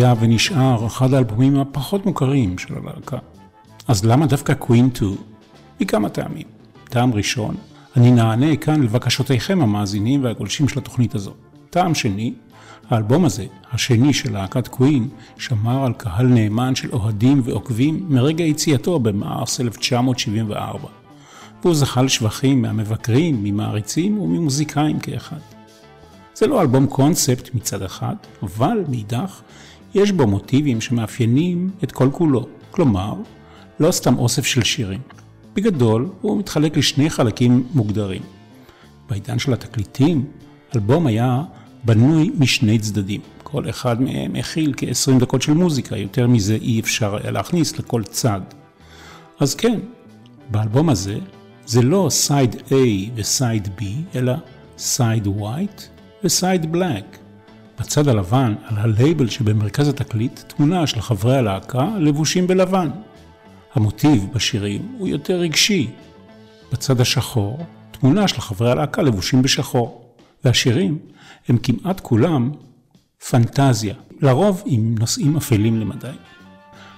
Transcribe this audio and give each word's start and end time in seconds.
היה 0.00 0.14
ונשאר 0.20 0.86
אחד 0.86 1.14
האלבומים 1.14 1.60
הפחות 1.60 2.06
מוכרים 2.06 2.58
של 2.58 2.74
הלהקה. 2.74 3.18
אז 3.88 4.04
למה 4.04 4.26
דווקא 4.26 4.54
קווין 4.54 4.90
2? 4.94 5.16
מכמה 5.80 6.08
טעמים. 6.08 6.46
טעם 6.84 7.14
ראשון, 7.14 7.54
אני 7.96 8.10
נענה 8.10 8.56
כאן 8.56 8.82
לבקשותיכם 8.82 9.60
המאזינים 9.60 10.24
והגולשים 10.24 10.68
של 10.68 10.78
התוכנית 10.78 11.14
הזו. 11.14 11.32
טעם 11.70 11.94
שני, 11.94 12.34
האלבום 12.90 13.24
הזה, 13.24 13.46
השני 13.72 14.12
של 14.12 14.32
להקת 14.32 14.68
קווין, 14.68 15.08
שמר 15.38 15.84
על 15.84 15.92
קהל 15.92 16.26
נאמן 16.26 16.74
של 16.74 16.92
אוהדים 16.92 17.40
ועוקבים 17.44 18.06
מרגע 18.08 18.44
יציאתו 18.44 18.98
במארס 18.98 19.60
1974. 19.60 20.88
והוא 21.62 21.74
זכה 21.74 22.02
לשבחים 22.02 22.62
מהמבקרים, 22.62 23.44
ממעריצים 23.44 24.18
וממוזיקאים 24.18 24.98
כאחד. 24.98 25.40
זה 26.34 26.46
לא 26.46 26.60
אלבום 26.60 26.86
קונספט 26.86 27.54
מצד 27.54 27.82
אחד, 27.82 28.14
אבל 28.42 28.84
מאידך, 28.88 29.40
יש 29.94 30.12
בו 30.12 30.26
מוטיבים 30.26 30.80
שמאפיינים 30.80 31.70
את 31.84 31.92
כל 31.92 32.08
כולו. 32.12 32.46
כלומר, 32.70 33.14
לא 33.80 33.90
סתם 33.90 34.18
אוסף 34.18 34.44
של 34.44 34.62
שירים. 34.62 35.00
בגדול, 35.54 36.08
הוא 36.20 36.38
מתחלק 36.38 36.76
לשני 36.76 37.10
חלקים 37.10 37.66
מוגדרים. 37.74 38.22
בעידן 39.08 39.38
של 39.38 39.52
התקליטים, 39.52 40.24
אלבום 40.74 41.06
היה 41.06 41.42
בנוי 41.84 42.30
משני 42.38 42.78
צדדים. 42.78 43.20
כל 43.42 43.68
אחד 43.68 44.02
מהם 44.02 44.36
הכיל 44.36 44.74
כ-20 44.76 45.20
דקות 45.20 45.42
של 45.42 45.52
מוזיקה, 45.52 45.96
יותר 45.96 46.26
מזה 46.26 46.54
אי 46.54 46.80
אפשר 46.80 47.16
היה 47.16 47.30
להכניס 47.30 47.78
לכל 47.78 48.02
צד. 48.04 48.40
אז 49.40 49.54
כן, 49.54 49.78
באלבום 50.50 50.88
הזה, 50.88 51.18
זה 51.66 51.82
לא 51.82 52.06
side 52.10 52.54
A 52.54 52.74
ו 53.14 53.25
side 53.25 53.68
B, 53.78 53.84
אלא 54.14 54.32
side 54.78 55.26
white 55.26 55.82
ו 56.24 56.34
side 56.34 56.72
black. 56.72 57.19
בצד 57.80 58.08
הלבן, 58.08 58.54
על 58.64 58.78
הלייבל 58.78 59.28
שבמרכז 59.28 59.88
התקליט, 59.88 60.40
תמונה 60.46 60.86
של 60.86 61.00
חברי 61.00 61.36
הלהקה 61.36 61.88
לבושים 61.98 62.46
בלבן. 62.46 62.90
המוטיב 63.74 64.26
בשירים 64.34 64.94
הוא 64.98 65.08
יותר 65.08 65.34
רגשי. 65.34 65.90
בצד 66.72 67.00
השחור, 67.00 67.66
תמונה 67.90 68.28
של 68.28 68.40
חברי 68.40 68.70
הלהקה 68.70 69.02
לבושים 69.02 69.42
בשחור. 69.42 70.14
והשירים 70.44 70.98
הם 71.48 71.58
כמעט 71.58 72.00
כולם 72.00 72.50
פנטזיה, 73.30 73.94
לרוב 74.20 74.62
עם 74.66 74.94
נושאים 74.98 75.36
אפלים 75.36 75.80
למדי. 75.80 76.16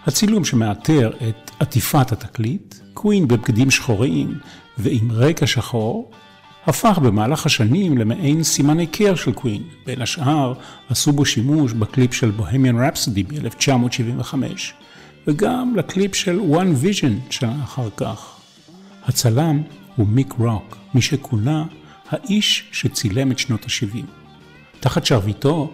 הצילום 0.07 0.45
שמעטר 0.45 1.11
את 1.29 1.51
עטיפת 1.61 2.13
התקליט, 2.13 2.75
Queen 2.95 3.29
בבגדים 3.29 3.71
שחורים 3.71 4.39
ועם 4.79 5.13
רקע 5.13 5.47
שחור, 5.47 6.11
הפך 6.67 6.99
במהלך 6.99 7.47
השנים 7.47 7.99
למעין 7.99 8.43
סימן 8.43 8.79
היכר 8.79 9.15
של 9.15 9.33
Queen. 9.33 9.63
בין 9.87 10.03
השאר 10.03 10.53
עשו 10.89 11.13
בו 11.13 11.25
שימוש 11.25 11.73
בקליפ 11.73 12.15
של 12.15 12.31
Bohemian 12.31 12.85
Rhapsody 12.85 13.23
ב-1975, 13.23 14.35
וגם 15.27 15.75
לקליפ 15.77 16.15
של 16.15 16.41
One 16.41 16.85
Vision 16.85 17.33
שנה 17.33 17.65
אחר 17.65 17.89
כך. 17.97 18.37
הצלם 19.05 19.63
הוא 19.97 20.07
מיק 20.07 20.35
רוק, 20.39 20.77
מי 20.95 21.03
שכונה 21.03 21.65
האיש 22.11 22.65
שצילם 22.73 23.33
את 23.33 23.39
שנות 23.39 23.65
ה-70. 23.65 24.05
תחת 24.81 25.07
שרביטו 25.07 25.71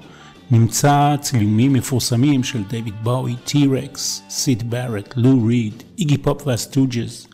נמצא 0.50 1.16
צילומים 1.20 1.72
מפורסמים 1.72 2.44
של 2.44 2.62
דייוויד 2.64 2.94
בואי, 3.02 3.34
T. 3.44 3.70
Rex, 3.70 4.22
סיד 4.30 4.70
בארט, 4.70 5.14
לו 5.16 5.46
ריד, 5.46 5.82
איגי 5.98 6.18
פופ 6.18 6.46
וה 6.46 6.63
Stooges, 6.63 7.27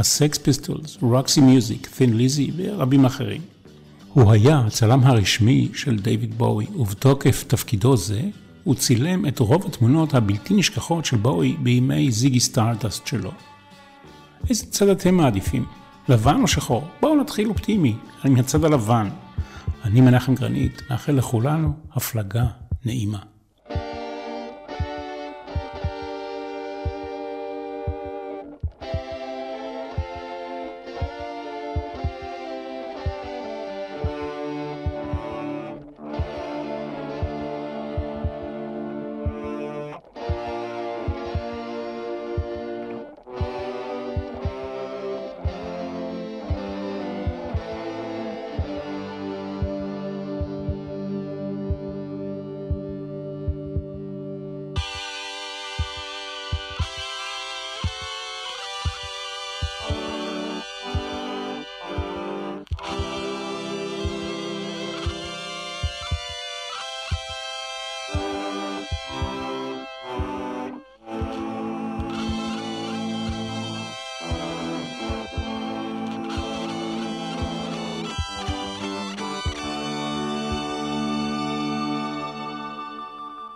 ה 0.00 0.09
Sex 0.09 0.38
Pistols, 0.38 0.98
Roxy 1.02 1.40
Music, 1.40 1.88
Thin 1.96 2.16
Lizzy 2.16 2.50
ורבים 2.56 3.04
אחרים. 3.04 3.40
הוא 4.12 4.32
היה 4.32 4.58
הצלם 4.58 5.00
הרשמי 5.04 5.68
של 5.74 5.98
דייוויד 5.98 6.38
בואי, 6.38 6.66
ובתוקף 6.76 7.44
תפקידו 7.46 7.96
זה, 7.96 8.20
הוא 8.64 8.74
צילם 8.74 9.26
את 9.26 9.38
רוב 9.38 9.66
התמונות 9.66 10.14
הבלתי 10.14 10.54
נשכחות 10.54 11.04
של 11.04 11.16
בואי 11.16 11.56
בימי 11.62 12.10
Ziggy 12.10 12.40
Stardust 12.40 13.06
שלו. 13.06 13.30
איזה 14.48 14.66
צד 14.66 14.88
אתם 14.88 15.14
מעדיפים? 15.14 15.64
לבן 16.08 16.42
או 16.42 16.48
שחור? 16.48 16.84
בואו 17.00 17.20
נתחיל 17.20 17.48
אופטימי, 17.48 17.96
אני 18.24 18.34
מהצד 18.34 18.64
הלבן. 18.64 19.08
אני 19.84 20.00
מנחם 20.00 20.34
גרנית, 20.34 20.82
מאחל 20.90 21.12
לכולנו 21.12 21.72
הפלגה 21.92 22.44
נעימה. 22.84 23.29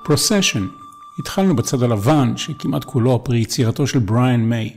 Procession, 0.04 0.66
התחלנו 1.18 1.56
בצד 1.56 1.82
הלבן 1.82 2.36
שכמעט 2.36 2.84
כולו 2.84 3.24
פרי 3.24 3.38
יצירתו 3.38 3.86
של 3.86 3.98
בריאן 3.98 4.40
מיי. 4.40 4.72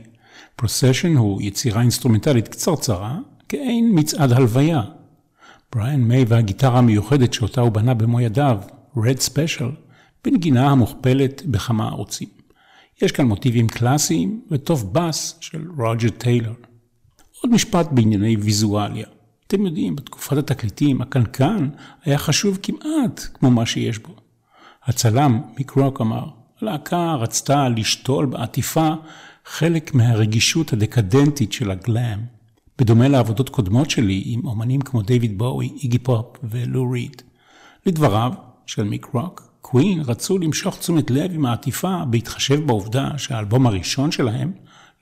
Procession 0.56 1.16
הוא 1.16 1.42
יצירה 1.42 1.80
אינסטרומנטלית 1.80 2.48
קצרצרה, 2.48 3.18
כאין 3.48 3.90
מצעד 3.94 4.32
הלוויה. 4.32 4.82
בריאן 5.72 6.00
מיי 6.00 6.24
והגיטרה 6.28 6.78
המיוחדת 6.78 7.32
שאותה 7.32 7.60
הוא 7.60 7.72
בנה 7.72 7.94
במו 7.94 8.20
ידיו, 8.20 8.58
Red 8.96 9.30
Special, 9.30 9.70
בנגינה 10.24 10.70
המוכפלת 10.70 11.42
בכמה 11.46 11.88
ערוצים. 11.88 12.28
יש 13.02 13.12
כאן 13.12 13.26
מוטיבים 13.26 13.68
קלאסיים 13.68 14.40
ותוף 14.50 14.92
בס 14.92 15.38
של 15.40 15.64
רוג'ר 15.78 16.10
טיילר. 16.10 16.52
עוד 17.42 17.52
משפט 17.52 17.88
בענייני 17.90 18.36
ויזואליה. 18.36 19.06
אתם 19.46 19.66
יודעים, 19.66 19.96
בתקופת 19.96 20.36
התקליטים, 20.36 21.02
הקנקן 21.02 21.68
היה 22.04 22.18
חשוב 22.18 22.58
כמעט 22.62 23.26
כמו 23.34 23.50
מה 23.50 23.66
שיש 23.66 23.98
בו. 23.98 24.17
הצלם 24.88 25.40
מיק 25.58 25.70
רוק 25.70 26.00
אמר, 26.00 26.24
הלהקה 26.60 27.14
רצתה 27.14 27.68
לשתול 27.68 28.26
בעטיפה 28.26 28.88
חלק 29.44 29.94
מהרגישות 29.94 30.72
הדקדנטית 30.72 31.52
של 31.52 31.70
הגלאם, 31.70 32.18
בדומה 32.78 33.08
לעבודות 33.08 33.48
קודמות 33.48 33.90
שלי 33.90 34.22
עם 34.26 34.46
אומנים 34.46 34.80
כמו 34.80 35.02
דיוויד 35.02 35.38
בואי, 35.38 35.70
איגי 35.82 35.98
פופ 35.98 36.36
ולו 36.42 36.90
ריד. 36.90 37.22
לדבריו 37.86 38.32
של 38.66 38.84
מיק 38.84 39.06
רוק, 39.12 39.52
Queen 39.60 40.00
רצו 40.00 40.38
למשוך 40.38 40.78
תשומת 40.78 41.10
לב 41.10 41.30
עם 41.34 41.46
העטיפה 41.46 42.04
בהתחשב 42.10 42.66
בעובדה 42.66 43.18
שהאלבום 43.18 43.66
הראשון 43.66 44.10
שלהם 44.12 44.52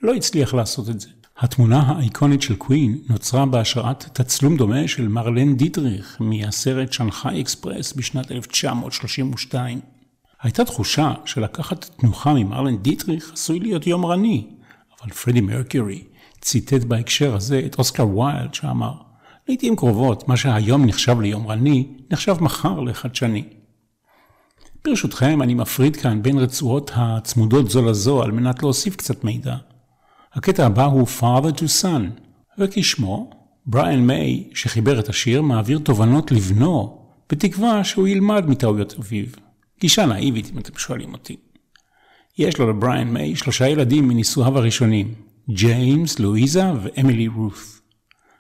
לא 0.03 0.15
הצליח 0.15 0.55
לעשות 0.55 0.89
את 0.89 1.01
זה. 1.01 1.09
התמונה 1.39 1.81
האיקונית 1.81 2.43
של 2.43 2.57
Queen 2.57 2.99
נוצרה 3.09 3.47
בהשראת 3.47 4.05
תצלום 4.13 4.57
דומה 4.57 4.89
של 4.89 5.09
מרלן 5.09 5.57
דיטריך 5.57 6.17
מהסרט 6.21 6.93
Shanghai 6.93 7.43
Express 7.43 7.93
בשנת 7.93 8.33
1932. 8.33 9.81
הייתה 10.43 10.65
תחושה 10.65 11.13
שלקחת 11.25 11.85
תנוחה 11.85 12.35
ממרלן 12.35 12.77
דיטריך 12.77 13.33
עשוי 13.33 13.61
להיות 13.61 13.87
יומרני, 13.87 14.47
אבל 15.03 15.13
פרדי 15.13 15.41
מרקיורי 15.41 16.05
ציטט 16.41 16.85
בהקשר 16.85 17.35
הזה 17.35 17.63
את 17.67 17.79
אוסקר 17.79 18.09
ויילד 18.09 18.55
שאמר, 18.55 18.93
לעיתים 19.49 19.77
קרובות 19.77 20.29
מה 20.29 20.37
שהיום 20.37 20.87
נחשב 20.87 21.21
ליומרני, 21.21 21.87
נחשב 22.11 22.37
מחר 22.41 22.81
לחדשני. 22.81 23.45
ברשותכם, 24.85 25.43
אני 25.43 25.55
מפריד 25.55 25.97
כאן 25.97 26.23
בין 26.23 26.39
רצועות 26.39 26.91
הצמודות 26.95 27.71
זו 27.71 27.85
לזו 27.85 28.23
על 28.23 28.33
מנת 28.33 28.63
להוסיף 28.63 28.97
קצת 28.97 29.25
מידע. 29.25 29.57
הקטע 30.37 30.67
הבא 30.67 30.85
הוא 30.85 31.07
Father 31.21 31.59
to 31.59 31.83
Son, 31.83 32.21
וכשמו, 32.59 33.31
בריאן 33.67 34.07
מיי, 34.07 34.51
שחיבר 34.55 35.01
את 35.01 35.09
השיר, 35.09 35.43
מעביר 35.43 35.79
תובנות 35.79 36.33
לבנו, 36.33 36.99
בתקווה 37.31 37.85
שהוא 37.85 38.09
ילמד 38.09 38.47
מטעויות 38.47 38.95
אביו. 38.99 39.27
גישה 39.81 40.07
נאיבית 40.07 40.51
אם 40.53 40.59
אתם 40.59 40.79
שואלים 40.79 41.13
אותי. 41.13 41.37
יש 42.39 42.59
לו 42.59 42.71
לבריאן 42.71 43.09
מיי 43.09 43.37
שלושה 43.37 43.69
ילדים 43.69 44.09
מנישואיו 44.09 44.59
הראשונים, 44.59 45.15
ג'יימס, 45.51 46.19
לואיזה 46.19 46.65
ואמילי 46.83 47.29
רות. 47.29 47.81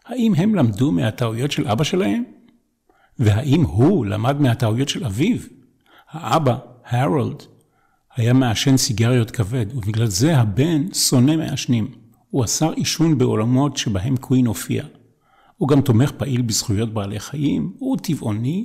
האם 0.06 0.34
הם 0.34 0.54
למדו 0.54 0.92
מהטעויות 0.92 1.50
של 1.50 1.69
אבא 1.69 1.84
שלהם? 1.84 2.25
והאם 3.19 3.62
הוא 3.62 4.06
למד 4.06 4.40
מהטעויות 4.40 4.88
של 4.88 5.04
אביו? 5.04 5.38
האבא, 6.10 6.56
הרולד, 6.87 7.42
היה 8.16 8.32
מעשן 8.32 8.76
סיגריות 8.76 9.30
כבד, 9.30 9.66
ובגלל 9.74 10.06
זה 10.06 10.38
הבן 10.38 10.94
שונא 10.94 11.36
מעשנים. 11.36 11.88
הוא 12.30 12.44
אסר 12.44 12.72
עישון 12.72 13.18
בעולמות 13.18 13.76
שבהם 13.76 14.16
קווין 14.16 14.46
הופיע. 14.46 14.84
הוא 15.56 15.68
גם 15.68 15.80
תומך 15.80 16.10
פעיל 16.10 16.42
בזכויות 16.42 16.94
בעלי 16.94 17.20
חיים, 17.20 17.72
הוא 17.78 17.96
טבעוני, 18.02 18.64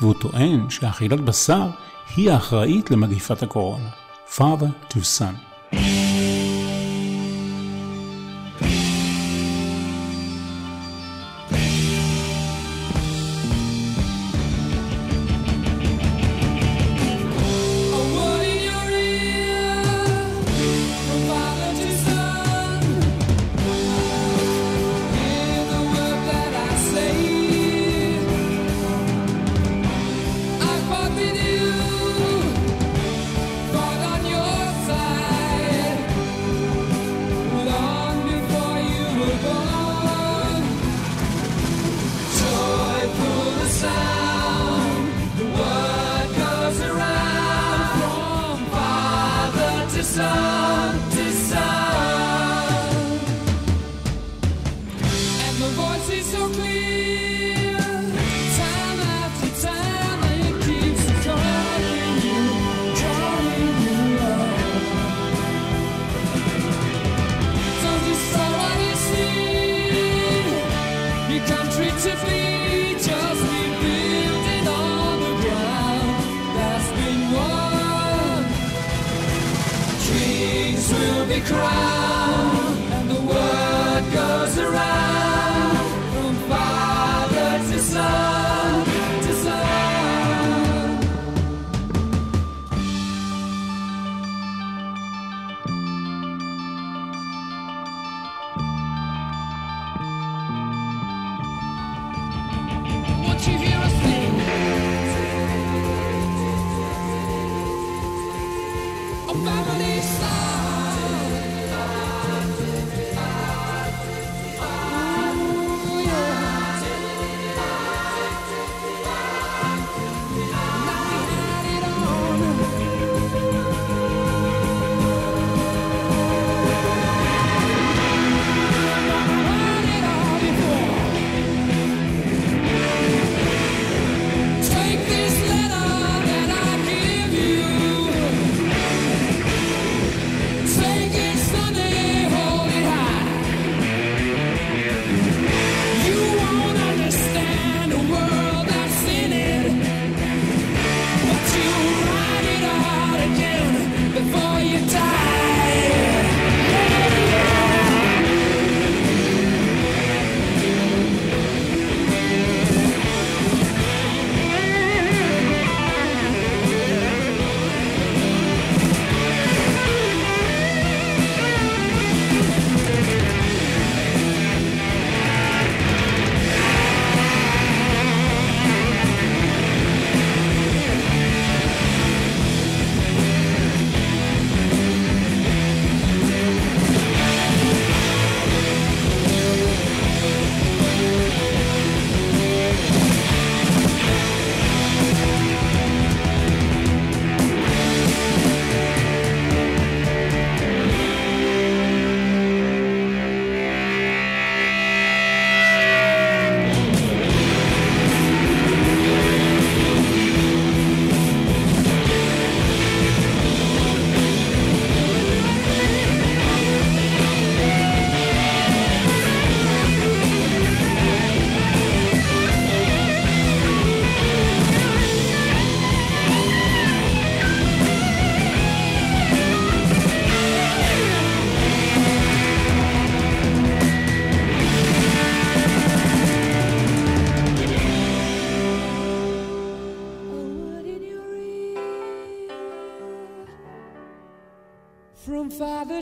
והוא 0.00 0.14
טוען 0.20 0.70
שאכילת 0.70 1.20
בשר 1.20 1.70
היא 2.16 2.30
האחראית 2.30 2.90
למגיפת 2.90 3.42
הקורונה. 3.42 3.88
Father 4.36 4.92
to 4.92 4.96
Son. 4.96 5.76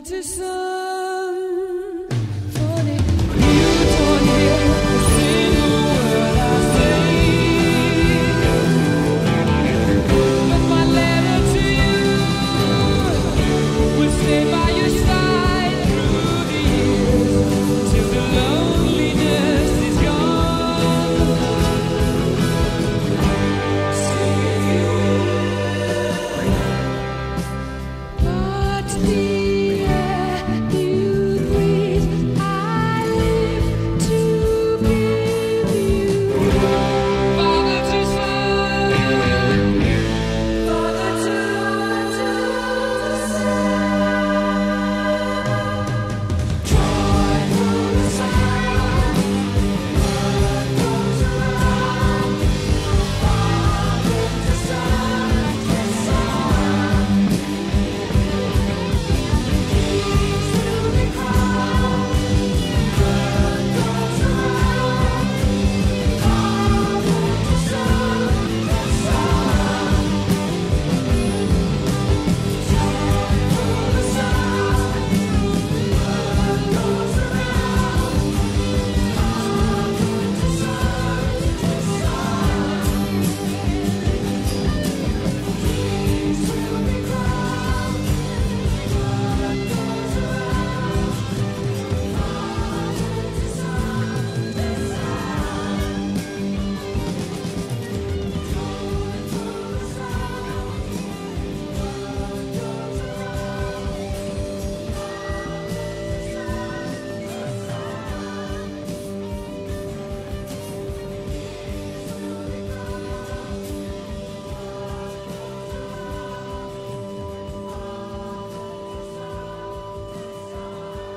to 0.05 0.21
sun. 0.21 0.64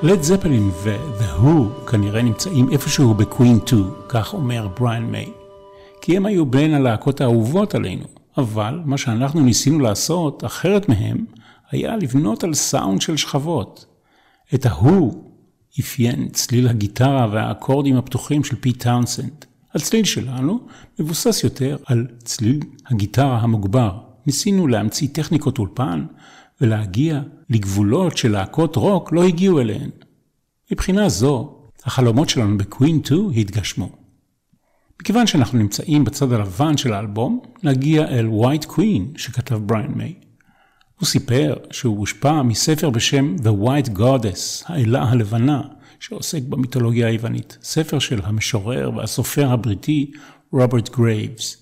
Led 0.09 0.23
Zeppelin 0.23 0.71
ו-The 0.83 1.48
Who 1.48 1.87
כנראה 1.91 2.23
נמצאים 2.23 2.71
איפשהו 2.73 3.15
ב 3.15 3.22
Queen 3.22 3.59
2, 3.67 3.85
כך 4.09 4.35
אומר 4.35 4.69
בריאן 4.81 5.03
מיי. 5.03 5.33
כי 6.01 6.17
הם 6.17 6.27
היו 6.27 6.47
בין 6.47 6.75
הלהקות 6.75 7.21
האהובות 7.21 7.75
עלינו, 7.75 8.05
אבל 8.39 8.81
מה 8.85 8.99
שאנחנו 8.99 9.41
ניסינו 9.41 9.79
לעשות, 9.79 10.45
אחרת 10.45 10.89
מהם, 10.89 11.25
היה 11.71 11.97
לבנות 11.97 12.45
על 12.45 12.55
סאונד 12.55 13.01
של 13.01 13.17
שכבות. 13.17 13.87
את 14.55 14.67
ה-Who 14.67 15.15
אפיין 15.81 16.29
צליל 16.29 16.69
הגיטרה 16.69 17.29
והאקורדים 17.33 17.97
הפתוחים 17.97 18.45
של 18.45 18.57
פיט 18.57 18.73
טאונסנד. 18.73 19.45
הצליל 19.75 20.05
שלנו 20.05 20.61
מבוסס 20.99 21.45
יותר 21.45 21.77
על 21.87 22.07
צליל 22.25 22.61
הגיטרה 22.87 23.39
המוגבר. 23.39 23.99
ניסינו 24.27 24.67
להמציא 24.67 25.09
טכניקות 25.13 25.59
אולפן 25.59 26.05
ולהגיע 26.61 27.21
לגבולות 27.51 28.17
שלהקות 28.17 28.77
רוק 28.77 29.13
לא 29.13 29.25
הגיעו 29.25 29.61
אליהן. 29.61 29.91
מבחינה 30.73 31.09
זו, 31.09 31.55
החלומות 31.85 32.29
שלנו 32.29 32.59
ב 32.59 32.66
Queen 32.66 33.05
2 33.05 33.31
התגשמו. 33.37 33.89
מכיוון 35.01 35.27
שאנחנו 35.27 35.59
נמצאים 35.59 36.05
בצד 36.05 36.33
הלבן 36.33 36.77
של 36.77 36.93
האלבום, 36.93 37.41
נגיע 37.63 38.09
אל 38.09 38.27
White 38.27 38.67
Queen 38.67 39.19
שכתב 39.19 39.55
בריאן 39.55 39.93
מיי. 39.95 40.15
הוא 41.01 41.07
סיפר 41.07 41.57
שהוא 41.71 41.99
הושפע 41.99 42.43
מספר 42.43 42.91
בשם 42.91 43.37
The 43.39 43.65
White 43.67 43.99
Goddess, 43.99 44.65
האלה 44.67 45.03
הלבנה, 45.03 45.63
שעוסק 46.01 46.43
במיתולוגיה 46.43 47.07
היוונית, 47.07 47.59
ספר 47.63 47.99
של 47.99 48.21
המשורר 48.25 48.91
והסופר 48.97 49.53
הבריטי 49.53 50.11
רוברט 50.53 50.89
גרייבס. 50.89 51.57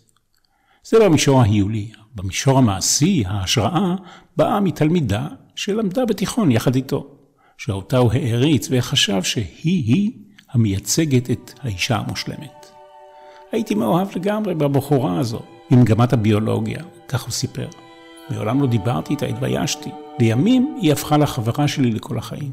זה 0.84 0.98
במישור 1.04 1.40
ההיולי. 1.40 1.90
במישור 2.14 2.58
המעשי, 2.58 3.24
ההשראה 3.26 3.94
באה 4.36 4.60
מתלמידה 4.60 5.28
שלמדה 5.54 6.04
בתיכון 6.06 6.50
יחד 6.50 6.74
איתו, 6.74 7.15
שאותה 7.58 7.98
הוא 7.98 8.12
העריץ 8.12 8.68
וחשב 8.70 9.22
שהיא-היא 9.22 10.12
המייצגת 10.50 11.30
את 11.30 11.52
האישה 11.62 11.96
המושלמת. 11.96 12.66
הייתי 13.52 13.74
מאוהב 13.74 14.08
לגמרי 14.16 14.54
בבחורה 14.54 15.18
הזו, 15.18 15.40
ממגמת 15.70 16.12
הביולוגיה, 16.12 16.82
כך 17.08 17.22
הוא 17.22 17.30
סיפר. 17.30 17.68
מעולם 18.30 18.60
לא 18.60 18.66
דיברתי 18.66 19.12
איתה, 19.12 19.26
התביישתי. 19.26 19.90
לימים 20.20 20.76
היא 20.80 20.92
הפכה 20.92 21.16
לחברה 21.16 21.68
שלי 21.68 21.90
לכל 21.90 22.18
החיים. 22.18 22.52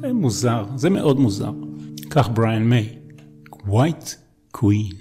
זה 0.00 0.12
מוזר, 0.12 0.64
זה 0.76 0.90
מאוד 0.90 1.20
מוזר. 1.20 1.52
כך 2.10 2.28
בריאן 2.28 2.62
מיי, 2.62 2.88
White 3.68 4.16
Queen. 4.56 4.94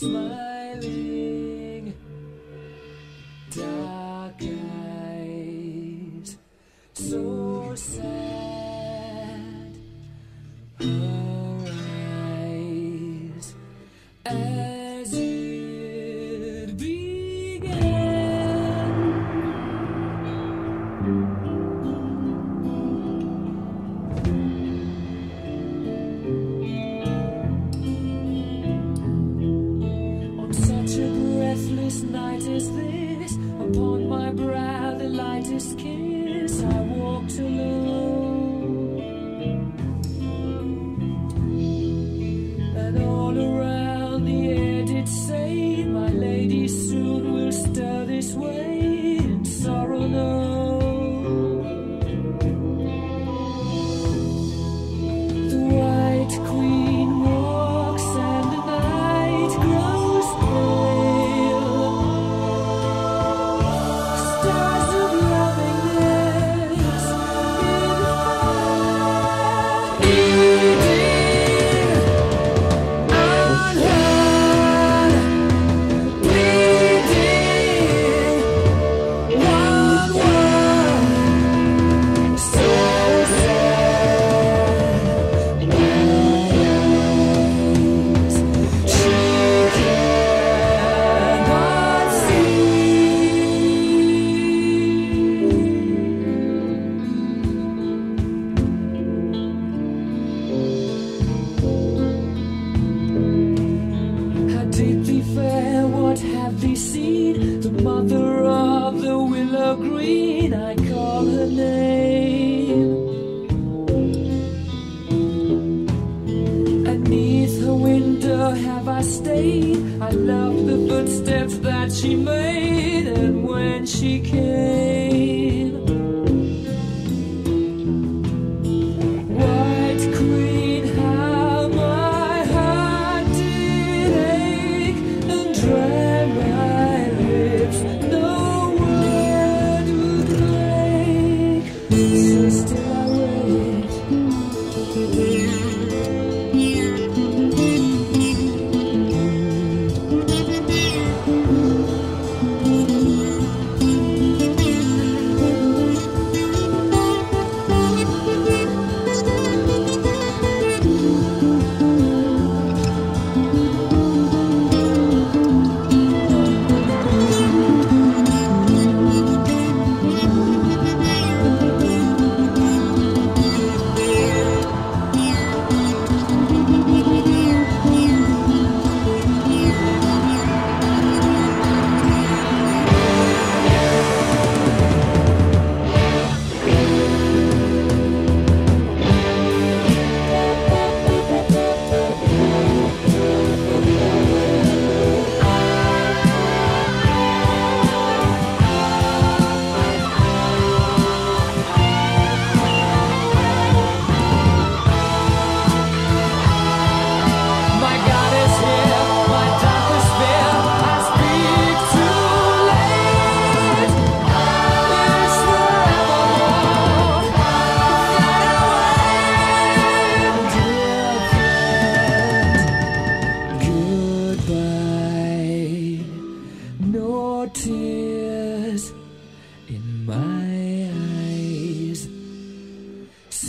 So 0.00 0.49
sad, 7.76 8.02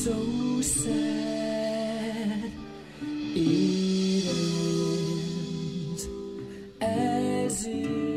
So 0.06 0.18
sad. 0.62 0.92
It 3.36 4.26
ends 5.86 6.04
as 6.82 7.66
it. 7.66 8.12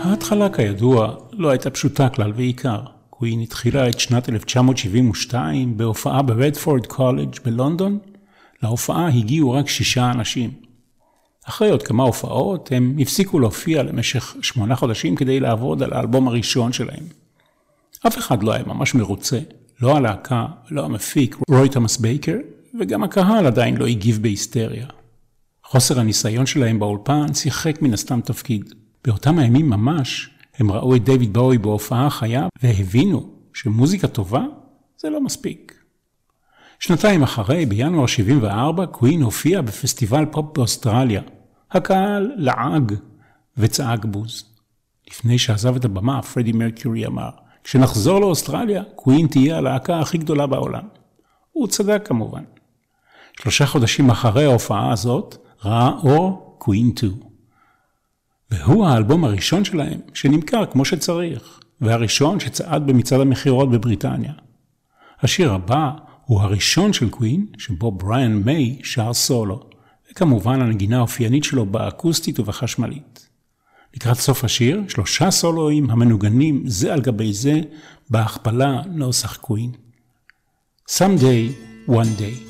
ההתחלה 0.00 0.48
כידוע 0.48 1.16
לא 1.32 1.50
הייתה 1.50 1.70
פשוטה 1.70 2.08
כלל 2.08 2.32
ועיקר. 2.36 2.80
קווין 3.10 3.40
התחילה 3.40 3.88
את 3.88 4.00
שנת 4.00 4.28
1972 4.28 5.76
בהופעה 5.76 6.22
ברדפורד 6.22 6.86
קולג' 6.86 7.36
בלונדון. 7.44 7.98
להופעה 8.62 9.08
הגיעו 9.08 9.52
רק 9.52 9.68
שישה 9.68 10.10
אנשים. 10.10 10.50
אחרי 11.48 11.70
עוד 11.70 11.82
כמה 11.82 12.02
הופעות 12.02 12.72
הם 12.72 12.96
הפסיקו 13.00 13.38
להופיע 13.38 13.82
למשך 13.82 14.36
שמונה 14.42 14.76
חודשים 14.76 15.16
כדי 15.16 15.40
לעבוד 15.40 15.82
על 15.82 15.92
האלבום 15.92 16.28
הראשון 16.28 16.72
שלהם. 16.72 17.19
אף 18.06 18.18
אחד 18.18 18.42
לא 18.42 18.52
היה 18.52 18.64
ממש 18.64 18.94
מרוצה, 18.94 19.38
לא 19.80 19.96
הלהקה, 19.96 20.46
לא 20.70 20.84
המפיק, 20.84 21.36
רוי 21.48 21.68
תומאס 21.68 21.96
בייקר, 21.96 22.36
וגם 22.80 23.04
הקהל 23.04 23.46
עדיין 23.46 23.76
לא 23.76 23.86
הגיב 23.86 24.22
בהיסטריה. 24.22 24.86
חוסר 25.64 26.00
הניסיון 26.00 26.46
שלהם 26.46 26.78
באולפן 26.78 27.34
שיחק 27.34 27.82
מן 27.82 27.94
הסתם 27.94 28.20
תפקיד. 28.20 28.74
באותם 29.04 29.38
הימים 29.38 29.70
ממש, 29.70 30.30
הם 30.58 30.72
ראו 30.72 30.96
את 30.96 31.04
דיוויד 31.04 31.32
בואי 31.32 31.58
בהופעה 31.58 32.10
חיה 32.10 32.48
והבינו 32.62 33.34
שמוזיקה 33.54 34.08
טובה 34.08 34.44
זה 34.98 35.10
לא 35.10 35.20
מספיק. 35.20 35.74
שנתיים 36.78 37.22
אחרי, 37.22 37.66
בינואר 37.66 38.06
74, 38.06 38.86
Queen 38.86 39.22
הופיע 39.22 39.60
בפסטיבל 39.60 40.24
פופ 40.30 40.56
באוסטרליה. 40.58 41.22
הקהל 41.70 42.32
לעג 42.36 42.94
וצעק 43.56 44.04
בוז. 44.04 44.44
לפני 45.10 45.38
שעזב 45.38 45.76
את 45.76 45.84
הבמה, 45.84 46.22
פרדי 46.22 46.52
מרקיורי 46.52 47.06
אמר, 47.06 47.30
כשנחזור 47.64 48.20
לאוסטרליה, 48.20 48.82
קווין 48.94 49.26
תהיה 49.26 49.56
הלהקה 49.56 50.00
הכי 50.00 50.18
גדולה 50.18 50.46
בעולם. 50.46 50.88
הוא 51.52 51.68
צדק 51.68 52.02
כמובן. 52.08 52.42
שלושה 53.40 53.66
חודשים 53.66 54.10
אחרי 54.10 54.44
ההופעה 54.44 54.92
הזאת, 54.92 55.36
ראה 55.64 55.90
אור 56.02 56.56
קווין 56.58 56.92
2. 56.96 57.12
והוא 58.50 58.86
האלבום 58.86 59.24
הראשון 59.24 59.64
שלהם 59.64 60.00
שנמכר 60.14 60.66
כמו 60.66 60.84
שצריך, 60.84 61.60
והראשון 61.80 62.40
שצעד 62.40 62.86
במצעד 62.86 63.20
המכירות 63.20 63.70
בבריטניה. 63.70 64.32
השיר 65.20 65.52
הבא 65.52 65.90
הוא 66.24 66.40
הראשון 66.40 66.92
של 66.92 67.10
קווין, 67.10 67.46
שבו 67.58 67.92
בריאן 67.92 68.32
מיי 68.32 68.78
שר 68.82 69.12
סולו, 69.12 69.70
וכמובן 70.10 70.60
הנגינה 70.60 70.98
האופיינית 70.98 71.44
שלו 71.44 71.66
באקוסטית 71.66 72.40
ובחשמלית. 72.40 73.29
לקראת 73.94 74.16
סוף 74.16 74.44
השיר, 74.44 74.82
שלושה 74.88 75.30
סולואים 75.30 75.90
המנוגנים 75.90 76.62
זה 76.66 76.92
על 76.92 77.00
גבי 77.00 77.32
זה, 77.32 77.60
בהכפלה 78.10 78.82
נוסח 78.86 79.36
קווין. 79.36 79.72
Someday, 80.90 81.52
one 81.88 82.20
day. 82.20 82.49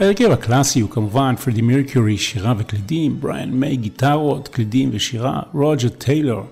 ההרכב 0.00 0.30
הקלאסי 0.30 0.80
הוא 0.80 0.90
כמובן 0.90 1.34
פרדי 1.36 1.62
מרקיורי, 1.62 2.18
שירה 2.18 2.54
וקלידים, 2.58 3.20
בריאן 3.20 3.50
מיי, 3.50 3.76
גיטרות, 3.76 4.48
קלידים 4.48 4.90
ושירה, 4.92 5.40
רוג'ר 5.54 5.88
טיילור, 5.88 6.46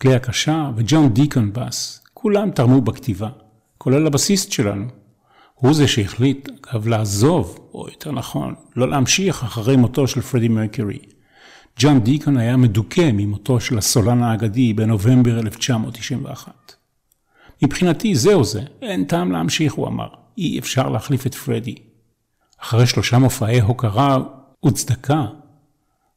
כלי 0.00 0.14
הקשה, 0.14 0.70
וג'ון 0.76 1.08
דיקון 1.08 1.52
בס. 1.52 2.04
כולם 2.14 2.50
תרמו 2.50 2.80
בכתיבה, 2.80 3.28
כולל 3.78 4.06
הבסיסט 4.06 4.52
שלנו. 4.52 4.84
הוא 5.54 5.74
זה 5.74 5.88
שהחליט, 5.88 6.48
אגב, 6.70 6.86
לעזוב, 6.88 7.68
או 7.74 7.88
יותר 7.88 8.12
נכון, 8.12 8.54
לא 8.76 8.88
להמשיך 8.88 9.44
אחרי 9.44 9.76
מותו 9.76 10.06
של 10.06 10.20
פרדי 10.20 10.48
מרקיורי. 10.48 10.98
ג'ון 11.78 12.00
דיקון 12.00 12.36
היה 12.36 12.56
מדוכא 12.56 13.10
ממותו 13.12 13.60
של 13.60 13.78
הסולן 13.78 14.22
האגדי 14.22 14.72
בנובמבר 14.72 15.38
1991. 15.38 16.72
מבחינתי 17.62 18.14
זהו 18.14 18.44
זה, 18.44 18.62
אין 18.82 19.04
טעם 19.04 19.32
להמשיך, 19.32 19.72
הוא 19.72 19.88
אמר. 19.88 20.08
אי 20.38 20.58
אפשר 20.58 20.88
להחליף 20.88 21.26
את 21.26 21.34
פרדי. 21.34 21.74
אחרי 22.62 22.86
שלושה 22.86 23.18
מופעי 23.18 23.60
הוקרה 23.60 24.18
וצדקה, 24.66 25.24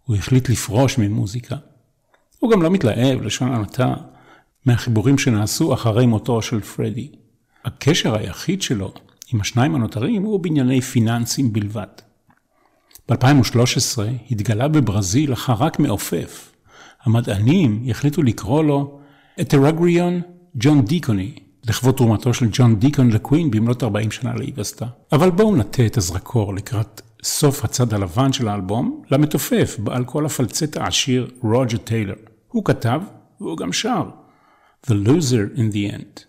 הוא 0.03 0.15
החליט 0.15 0.49
לפרוש 0.49 0.97
ממוזיקה. 0.97 1.55
הוא 2.39 2.51
גם 2.51 2.61
לא 2.61 2.69
מתלהב, 2.69 3.21
לשון 3.21 3.53
המעטה, 3.53 3.93
מהחיבורים 4.65 5.17
שנעשו 5.17 5.73
אחרי 5.73 6.05
מותו 6.05 6.41
של 6.41 6.61
פרדי. 6.61 7.11
הקשר 7.65 8.15
היחיד 8.15 8.61
שלו 8.61 8.93
עם 9.33 9.41
השניים 9.41 9.75
הנותרים 9.75 10.23
הוא 10.23 10.39
בענייני 10.39 10.81
פיננסים 10.81 11.53
בלבד. 11.53 11.87
ב-2013 13.09 14.01
התגלה 14.31 14.67
בברזיל 14.67 15.33
החרק 15.33 15.79
מעופף. 15.79 16.53
המדענים 17.03 17.85
החליטו 17.89 18.23
לקרוא 18.23 18.63
לו 18.63 18.99
אתרגריון 19.41 20.21
ג'ון 20.55 20.85
דיקוני, 20.85 21.35
לכבוד 21.67 21.95
תרומתו 21.95 22.33
של 22.33 22.47
ג'ון 22.51 22.75
דיקון 22.75 23.11
לקווין 23.11 23.51
במלאת 23.51 23.83
40 23.83 24.11
שנה 24.11 24.33
להיווסדה. 24.35 24.87
אבל 25.11 25.29
בואו 25.31 25.55
נטה 25.55 25.85
את 25.85 25.97
הזרקור 25.97 26.53
לקראת 26.53 27.01
סוף 27.23 27.65
הצד 27.65 27.93
הלבן 27.93 28.33
של 28.33 28.47
האלבום, 28.47 29.03
למתופף 29.11 29.75
בעל 29.79 30.05
כל 30.05 30.25
הפלצט 30.25 30.77
העשיר 30.77 31.31
רוג'ר 31.43 31.77
טיילר. 31.77 32.15
הוא 32.47 32.65
כתב 32.65 33.01
והוא 33.41 33.57
גם 33.57 33.73
שר 33.73 34.09
The 34.85 34.93
Loser 35.05 35.57
in 35.57 35.73
the 35.73 35.93
End. 35.93 36.26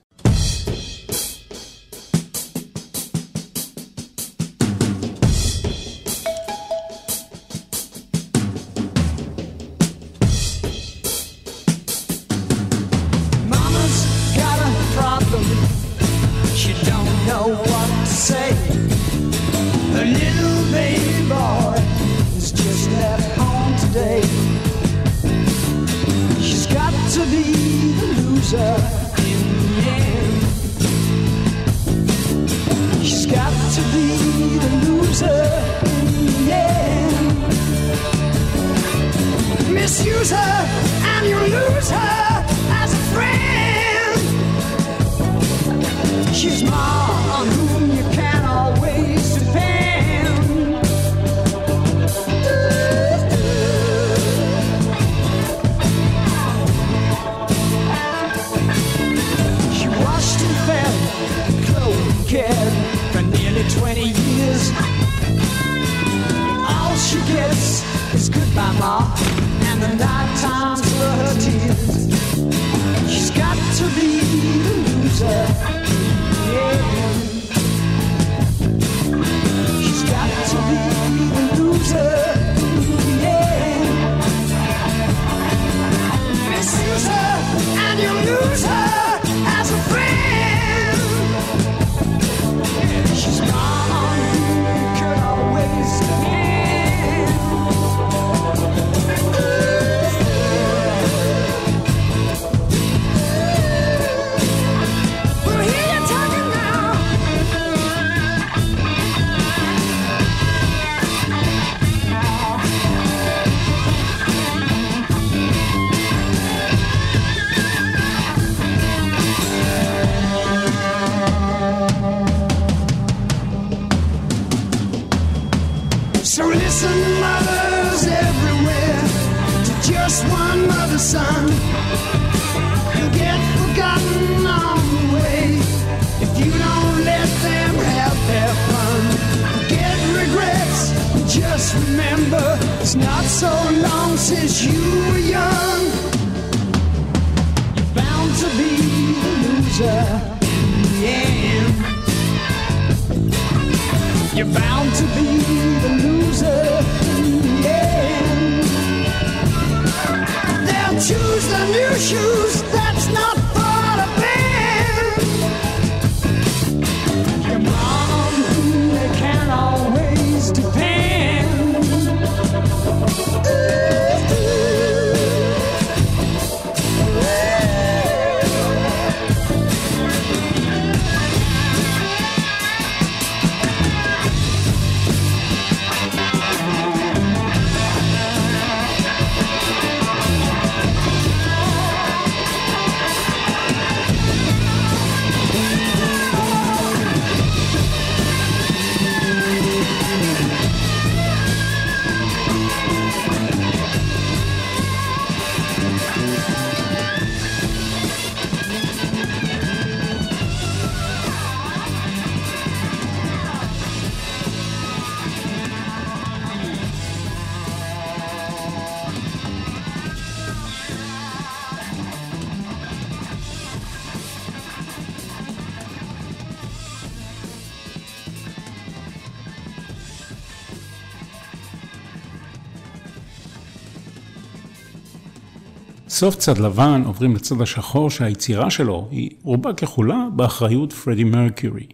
סוף 236.18 236.36
צד 236.36 236.58
לבן 236.58 237.02
עוברים 237.06 237.34
לצד 237.34 237.60
השחור 237.60 238.10
שהיצירה 238.10 238.70
שלו 238.70 239.08
היא 239.10 239.30
רובה 239.42 239.72
ככולה 239.72 240.28
באחריות 240.36 240.92
פרדי 240.92 241.24
מרקיורי. 241.24 241.86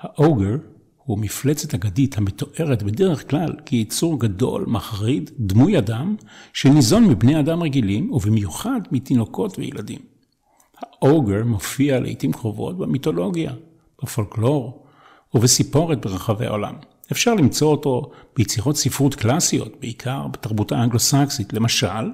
האוגר 0.00 0.56
הוא 0.96 1.18
מפלצת 1.18 1.74
אגדית 1.74 2.18
המתוארת 2.18 2.82
בדרך 2.82 3.30
כלל 3.30 3.52
כיצור 3.66 4.20
גדול, 4.20 4.64
מחריד, 4.68 5.30
דמוי 5.38 5.78
אדם, 5.78 6.16
שניזון 6.52 7.04
מבני 7.04 7.40
אדם 7.40 7.62
רגילים, 7.62 8.12
ובמיוחד 8.12 8.80
מתינוקות 8.92 9.58
וילדים. 9.58 10.00
האוגר 10.82 11.44
מופיע 11.44 12.00
לעיתים 12.00 12.32
קרובות 12.32 12.78
במיתולוגיה, 12.78 13.52
בפולקלור 14.02 14.84
ובסיפורת 15.34 16.00
ברחבי 16.06 16.46
העולם. 16.46 16.74
אפשר 17.12 17.34
למצוא 17.34 17.70
אותו 17.70 18.10
ביצירות 18.36 18.76
ספרות 18.76 19.14
קלאסיות, 19.14 19.72
בעיקר 19.80 20.26
בתרבות 20.26 20.72
האנגלו-סקסית, 20.72 21.52
למשל, 21.52 22.10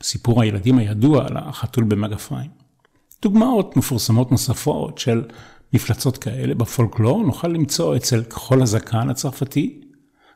בסיפור 0.00 0.42
הילדים 0.42 0.78
הידוע 0.78 1.26
על 1.26 1.36
החתול 1.36 1.84
במגפיים. 1.84 2.50
דוגמאות 3.22 3.76
מפורסמות 3.76 4.32
נוספות 4.32 4.98
של 4.98 5.22
מפלצות 5.72 6.18
כאלה 6.18 6.54
בפולקלור 6.54 7.22
נוכל 7.22 7.48
למצוא 7.48 7.96
אצל 7.96 8.22
כחול 8.22 8.62
הזקן 8.62 9.08
הצרפתי, 9.10 9.80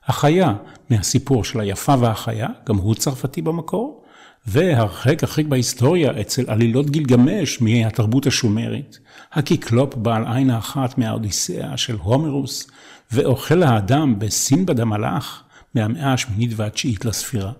החיה 0.06 0.54
מהסיפור 0.90 1.44
של 1.44 1.60
היפה 1.60 1.94
והחיה, 2.00 2.48
גם 2.68 2.76
הוא 2.76 2.94
צרפתי 2.94 3.42
במקור, 3.42 4.04
והרחק 4.46 5.22
הרחק 5.22 5.44
בהיסטוריה 5.44 6.20
אצל 6.20 6.44
עלילות 6.50 6.90
גילגמש 6.90 7.60
מהתרבות 7.62 8.26
השומרית, 8.26 8.98
הקיקלופ 9.32 9.94
בעל 9.94 10.24
עין 10.26 10.50
האחת 10.50 10.98
מהאודיסאה 10.98 11.76
של 11.76 11.96
הומרוס, 11.96 12.70
ואוכל 13.12 13.62
האדם 13.62 14.18
בסינבד 14.18 14.80
המלאך 14.80 15.42
מהמאה 15.74 16.12
השמינית 16.12 16.50
והתשיעית 16.56 17.04
לספירה. 17.04 17.52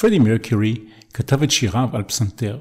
פרדי 0.00 0.18
מרקיורי 0.18 0.76
כתב 1.14 1.42
את 1.42 1.50
שיריו 1.50 1.88
על 1.92 2.02
פסנתר. 2.02 2.58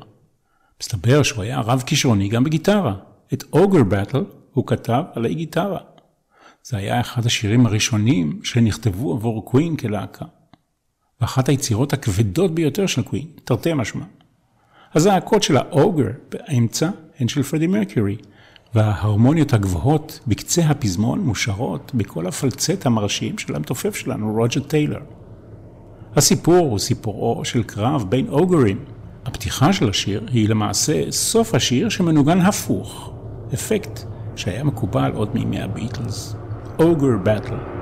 מסתבר 0.82 1.24
שהוא 1.24 1.44
היה 1.44 1.60
רב 1.60 1.84
כישרוני 1.86 2.28
גם 2.28 2.44
בגיטרה. 2.44 2.96
את 3.34 3.44
אוגר 3.54 3.84
באטל 3.84 4.24
הוא 4.54 4.68
כתב 4.68 5.04
על 5.14 5.26
האי 5.26 5.34
גיטרה. 5.34 5.80
זה 6.64 6.78
היה 6.78 7.00
אחד 7.00 7.26
השירים 7.26 7.66
הראשונים 7.66 8.40
שנכתבו 8.44 9.14
עבור 9.14 9.46
קווין 9.46 9.76
כלהקה. 9.76 10.26
ואחת 11.22 11.50
היצירות 11.50 11.94
הכבדות 11.94 12.56
ביותר 12.56 12.86
של 12.86 13.02
קווין, 13.02 13.26
תרתי 13.44 13.74
משמע. 13.74 14.06
הזעקות 14.94 15.44
של 15.44 15.58
האוגר 15.58 16.10
באמצע 16.30 16.90
הן 17.20 17.28
של 17.28 17.44
פרדי 17.44 17.68
מרקיורי, 17.68 18.18
וההרמוניות 18.76 19.54
הגבוהות 19.54 20.20
בקצה 20.28 20.62
הפזמון 20.66 21.20
מושרות 21.20 21.92
בכל 21.94 22.28
הפלצט 22.28 22.86
המרשים 22.86 23.38
של 23.38 23.56
המתופף 23.56 23.96
שלנו, 23.96 24.34
רוג'ר 24.34 24.62
טיילר. 24.62 25.02
הסיפור 26.18 26.58
הוא 26.58 26.80
סיפורו 26.80 27.46
של 27.46 27.64
קרב 27.64 28.06
בין 28.10 28.30
אוגרים. 28.30 28.78
הפתיחה 29.26 29.74
של 29.74 29.90
השיר 29.90 30.22
היא 30.32 30.50
למעשה 30.50 31.12
סוף 31.12 31.56
השיר 31.56 31.90
שמנוגן 31.90 32.42
הפוך, 32.42 33.14
אפקט 33.54 34.00
שהיה 34.36 34.64
מקובל 34.64 35.12
עוד 35.16 35.30
מימי 35.34 35.62
הביטלס. 35.62 36.36
אוגר 36.80 37.18
באטל. 37.24 37.77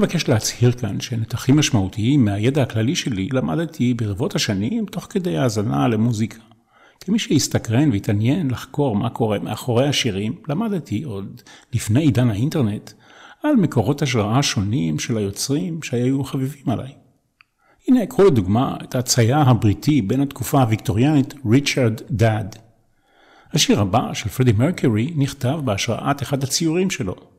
מבקש 0.00 0.28
להצהיר 0.28 0.72
כאן 0.72 1.00
שנתחים 1.00 1.56
משמעותיים 1.56 2.24
מהידע 2.24 2.62
הכללי 2.62 2.94
שלי 2.94 3.28
למדתי 3.32 3.94
ברבות 3.94 4.34
השנים 4.34 4.86
תוך 4.86 5.06
כדי 5.10 5.38
האזנה 5.38 5.88
למוזיקה. 5.88 6.38
כמי 7.00 7.18
שהסתקרן 7.18 7.90
והתעניין 7.92 8.50
לחקור 8.50 8.96
מה 8.96 9.10
קורה 9.10 9.38
מאחורי 9.38 9.88
השירים, 9.88 10.34
למדתי 10.48 11.02
עוד 11.02 11.42
לפני 11.72 12.00
עידן 12.00 12.30
האינטרנט 12.30 12.90
על 13.42 13.56
מקורות 13.56 14.02
השראה 14.02 14.42
שונים 14.42 14.98
של 14.98 15.16
היוצרים 15.16 15.82
שהיו 15.82 16.24
חביבים 16.24 16.68
עליי. 16.68 16.92
הנה, 17.88 18.06
קחו 18.06 18.24
לדוגמה 18.24 18.76
את 18.84 18.94
הצייר 18.94 19.38
הבריטי 19.38 20.02
בין 20.02 20.20
התקופה 20.20 20.60
הוויקטוריאנית 20.60 21.34
ריצ'רד 21.50 22.00
דאד. 22.10 22.56
השיר 23.52 23.80
הבא 23.80 24.14
של 24.14 24.28
פרדי 24.28 24.52
מרקורי 24.52 25.12
נכתב 25.16 25.60
בהשראת 25.64 26.22
אחד 26.22 26.42
הציורים 26.42 26.90
שלו. 26.90 27.29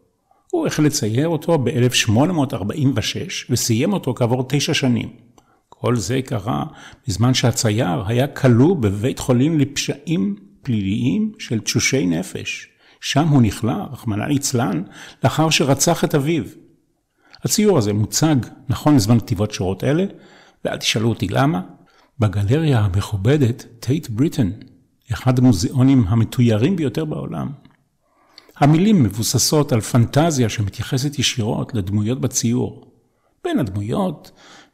הוא 0.51 0.67
החל 0.67 0.83
לצייר 0.83 1.27
אותו 1.27 1.57
ב-1846 1.57 3.45
וסיים 3.49 3.93
אותו 3.93 4.13
כעבור 4.13 4.45
תשע 4.49 4.73
שנים. 4.73 5.09
כל 5.69 5.95
זה 5.95 6.21
קרה 6.25 6.65
בזמן 7.07 7.33
שהצייר 7.33 8.03
היה 8.07 8.27
כלוא 8.27 8.75
בבית 8.75 9.19
חולים 9.19 9.59
לפשעים 9.59 10.35
פליליים 10.61 11.31
של 11.39 11.59
תשושי 11.59 12.05
נפש. 12.05 12.67
שם 13.01 13.27
הוא 13.27 13.41
נכלא, 13.41 13.73
רחמנא 13.91 14.23
ליצלן, 14.23 14.83
לאחר 15.23 15.49
שרצח 15.49 16.03
את 16.03 16.15
אביו. 16.15 16.43
הציור 17.43 17.77
הזה 17.77 17.93
מוצג 17.93 18.35
נכון 18.69 18.95
לזמן 18.95 19.19
כתיבות 19.19 19.51
שורות 19.51 19.83
אלה, 19.83 20.05
ואל 20.65 20.77
תשאלו 20.77 21.09
אותי 21.09 21.27
למה, 21.27 21.61
בגלריה 22.19 22.79
המכובדת 22.79 23.65
טייט 23.79 24.09
בריטן, 24.09 24.51
אחד 25.13 25.39
המוזיאונים 25.39 26.03
המתוירים 26.07 26.75
ביותר 26.75 27.05
בעולם. 27.05 27.51
המילים 28.61 29.03
מבוססות 29.03 29.71
על 29.71 29.81
פנטזיה 29.81 30.49
שמתייחסת 30.49 31.19
ישירות 31.19 31.75
לדמויות 31.75 32.21
בציור. 32.21 32.91
בין 33.43 33.59
הדמויות 33.59 34.31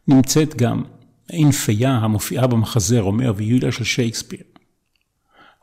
נמצאת 0.07 0.55
גם 0.55 0.83
מעין 1.29 1.51
פייה 1.51 1.91
המופיעה 1.91 2.47
במחזה 2.47 2.99
רומאו 2.99 3.35
ויוליה 3.35 3.71
של 3.71 3.83
שייקספיר. 3.83 4.39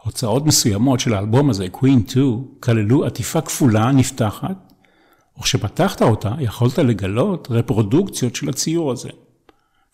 הוצאות 0.02 0.46
מסוימות 0.46 1.00
של 1.00 1.14
האלבום 1.14 1.50
הזה, 1.50 1.66
Queen 1.72 2.10
II, 2.10 2.44
כללו 2.60 3.04
עטיפה 3.04 3.40
כפולה 3.40 3.92
נפתחת, 3.92 4.72
וכשפתחת 5.38 6.02
אותה 6.02 6.34
יכולת 6.40 6.78
לגלות 6.78 7.48
רפרודוקציות 7.50 8.36
של 8.36 8.48
הציור 8.48 8.92
הזה. 8.92 9.10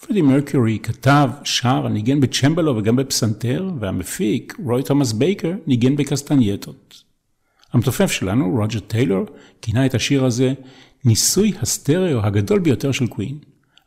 פרדי 0.07 0.23
מרקורי 0.23 0.79
כתב, 0.83 1.31
שר, 1.45 1.89
ניגן 1.89 2.21
בצ'מבלו 2.21 2.77
וגם 2.77 2.97
בפסנתר, 2.97 3.71
והמפיק, 3.81 4.57
רוי 4.65 4.83
תומאס 4.83 5.13
בייקר, 5.13 5.53
ניגן 5.67 5.97
בקסטנייטות. 5.97 7.10
המתופף 7.73 8.11
שלנו, 8.11 8.51
רוג'ר 8.51 8.81
טיילור, 8.81 9.27
כינה 9.63 9.87
את 9.87 9.95
השיר 9.95 10.25
הזה 10.25 10.53
ניסוי 11.05 11.53
הסטריאו 11.63 12.21
הגדול 12.21 12.59
ביותר 12.59 12.93
של 12.93 13.07
קווין. 13.07 13.39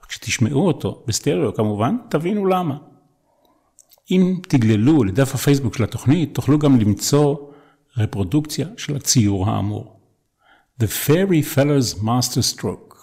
כשתשמעו 0.08 0.68
אותו, 0.68 1.04
בסטריאו 1.08 1.54
כמובן, 1.54 1.96
תבינו 2.10 2.46
למה. 2.46 2.78
אם 4.12 4.40
תגללו 4.48 5.04
לדף 5.04 5.36
הפייסבוק 5.36 5.76
של 5.76 5.84
התוכנית, 5.84 6.36
תוכלו 6.36 6.60
גם 6.60 6.80
למצוא 6.80 7.36
רפרודוקציה 7.98 8.68
של 8.78 8.96
הציור 8.96 9.50
האמור. 9.50 10.00
The 10.82 10.86
Fairy 10.86 11.56
Feller's 11.56 12.04
Master 12.04 12.58
Stroke 12.58 12.94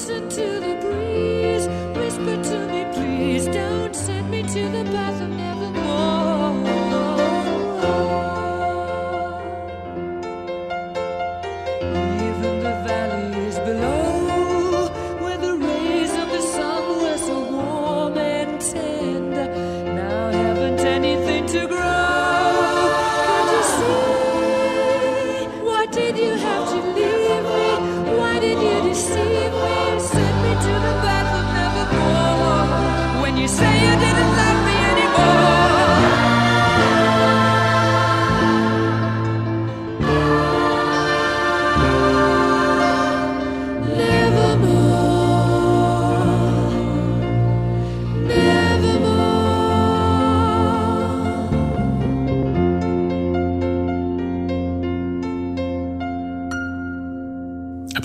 Listen 0.00 0.30
to 0.30 0.60
the 0.60 0.89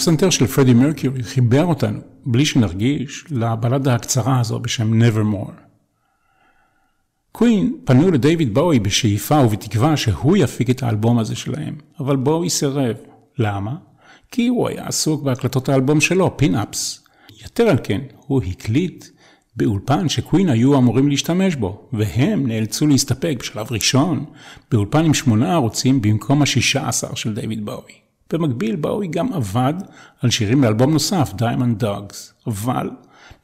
הפסנתר 0.05 0.29
של 0.29 0.47
פרדי 0.47 0.73
מרקיורי 0.73 1.23
חיבר 1.23 1.65
אותנו, 1.65 1.99
בלי 2.25 2.45
שנרגיש, 2.45 3.25
לבלדה 3.31 3.95
הקצרה 3.95 4.39
הזו 4.39 4.59
בשם 4.59 5.01
Nevermore. 5.01 5.51
קווין 7.31 7.77
פנו 7.85 8.11
לדייוויד 8.11 8.53
בואי 8.53 8.79
בשאיפה 8.79 9.35
ובתקווה 9.35 9.97
שהוא 9.97 10.37
יפיק 10.37 10.69
את 10.69 10.83
האלבום 10.83 11.19
הזה 11.19 11.35
שלהם, 11.35 11.75
אבל 11.99 12.15
בואי 12.15 12.49
סירב. 12.49 12.95
למה? 13.37 13.75
כי 14.31 14.47
הוא 14.47 14.67
היה 14.67 14.87
עסוק 14.87 15.23
בהקלטות 15.23 15.69
האלבום 15.69 16.01
שלו, 16.01 16.37
Pin 16.37 16.66
Ups. 16.66 17.03
יתר 17.45 17.63
על 17.63 17.77
כן, 17.83 18.01
הוא 18.27 18.41
הקליט 18.43 19.05
באולפן 19.55 20.09
שקווין 20.09 20.49
היו 20.49 20.77
אמורים 20.77 21.09
להשתמש 21.09 21.55
בו, 21.55 21.89
והם 21.93 22.47
נאלצו 22.47 22.87
להסתפק 22.87 23.35
בשלב 23.39 23.67
ראשון 23.71 24.25
באולפן 24.71 25.05
עם 25.05 25.13
שמונה 25.13 25.53
ערוצים 25.53 26.01
במקום 26.01 26.41
השישה 26.41 26.87
עשר 26.87 27.15
של 27.15 27.33
דיוויד 27.33 27.65
בואי. 27.65 28.04
במקביל 28.33 28.75
באוי 28.75 29.07
גם 29.07 29.33
עבד 29.33 29.73
על 30.21 30.29
שירים 30.29 30.63
לאלבום 30.63 30.93
נוסף, 30.93 31.33
Diamond 31.37 31.83
Dogs, 31.83 32.47
אבל 32.47 32.89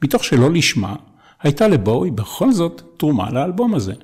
מתוך 0.02 0.24
שלא 0.24 0.50
לשמה, 0.50 0.96
הייתה 1.42 1.68
לבואי 1.68 2.10
בכל 2.10 2.52
זאת 2.52 2.82
תרומה 2.96 3.30
לאלבום 3.30 3.74
הזה. 3.74 3.94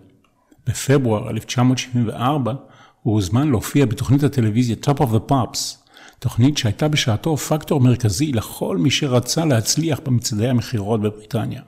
בפברואר 0.67 1.31
1974 1.31 2.55
הוא 3.03 3.15
הוזמן 3.15 3.49
להופיע 3.49 3.87
בתוכנית 3.87 4.23
הטלוויזיה 4.23 4.77
Top 4.85 4.99
of 4.99 5.07
the 5.15 5.31
Pops, 5.31 5.77
תוכנית 6.19 6.59
שהייתה 6.59 6.89
בשעתו 6.89 7.37
פקטור 7.37 7.81
מרכזי 7.81 8.33
לכל 8.33 8.77
מי 8.77 8.91
שרצה 8.91 9.45
להצליח 9.45 10.01
במצעדי 10.05 10.49
המכירות 10.49 11.01
בבריטניה. 11.01 11.63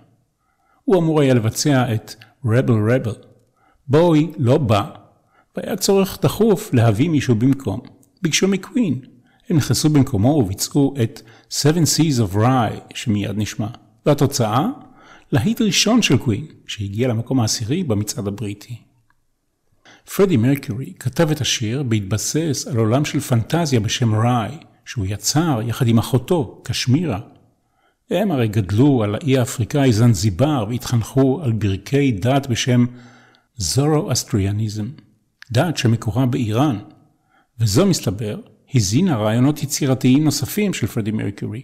הוא 0.84 0.98
אמור 0.98 1.20
היה 1.20 1.34
לבצע 1.34 1.94
את 1.94 2.14
Rebel 2.44 2.48
Rebel. 2.68 3.26
בואי 3.88 4.32
לא 4.38 4.58
בא, 4.58 4.90
והיה 5.56 5.76
צורך 5.76 6.18
דחוף 6.22 6.74
להביא 6.74 7.08
מישהו 7.08 7.34
במקום. 7.34 7.80
ביקשו 8.22 8.48
מקווין. 8.48 9.00
הם 9.48 9.56
נכנסו 9.56 9.88
במקומו 9.88 10.28
וביצעו 10.28 10.94
את 11.02 11.22
Seven 11.50 11.84
Seas 11.96 12.30
of 12.30 12.36
Rye, 12.36 12.94
שמיד 12.94 13.30
נשמע. 13.36 13.66
והתוצאה? 14.06 14.66
להיט 15.32 15.60
ראשון 15.62 16.02
של 16.02 16.18
קווין, 16.18 16.46
שהגיע 16.66 17.08
למקום 17.08 17.40
העשירי 17.40 17.84
במצעד 17.84 18.26
הבריטי. 18.28 18.76
פרדי 20.14 20.36
מרקיורי 20.36 20.92
כתב 20.98 21.30
את 21.30 21.40
השיר 21.40 21.82
בהתבסס 21.82 22.66
על 22.70 22.76
עולם 22.76 23.04
של 23.04 23.20
פנטזיה 23.20 23.80
בשם 23.80 24.14
ראי, 24.14 24.56
שהוא 24.84 25.06
יצר 25.08 25.60
יחד 25.66 25.88
עם 25.88 25.98
אחותו, 25.98 26.60
קשמירה. 26.64 27.20
הם 28.10 28.30
הרי 28.30 28.48
גדלו 28.48 29.02
על 29.02 29.14
האי 29.14 29.38
האפריקאי 29.38 29.92
זנזיבר 29.92 30.66
והתחנכו 30.68 31.40
על 31.42 31.52
ברכי 31.52 32.12
דת 32.12 32.46
בשם 32.46 32.86
זורו-אסטריאניזם, 33.56 34.88
דת 35.52 35.76
שמקורה 35.76 36.26
באיראן, 36.26 36.78
וזו 37.60 37.86
מסתבר, 37.86 38.40
הזינה 38.74 39.16
רעיונות 39.16 39.62
יצירתיים 39.62 40.24
נוספים 40.24 40.74
של 40.74 40.86
פרדי 40.86 41.10
מרקיורי. 41.10 41.62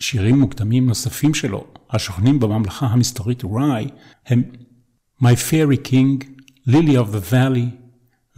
שירים 0.00 0.40
מוקדמים 0.40 0.86
נוספים 0.86 1.34
שלו, 1.34 1.64
השוכנים 1.90 2.40
בממלכה 2.40 2.86
המסתורית 2.86 3.42
ראי, 3.44 3.88
הם 4.26 4.42
My 5.22 5.34
Fairy 5.50 5.88
King, 5.88 6.24
Lily 6.68 6.96
of 6.96 7.14
the 7.14 7.32
Valley 7.32 7.86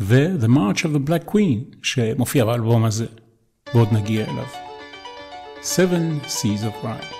ו-The 0.00 0.48
March 0.48 0.82
of 0.82 0.94
the 0.94 1.08
Black 1.08 1.34
Queen, 1.34 1.76
שמופיע 1.82 2.44
באלבום 2.44 2.84
הזה, 2.84 3.06
ועוד 3.74 3.88
נגיע 3.92 4.30
אליו. 4.30 4.46
Seven 5.62 6.26
Seas 6.26 6.62
of 6.62 6.84
Rye. 6.84 7.17